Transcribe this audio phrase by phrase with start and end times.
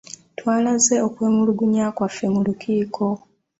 [0.39, 3.05] Twalaze okwemulugunya kwaffe mu lukiiko.